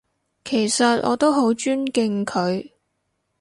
[0.43, 2.71] 其實我都好尊敬佢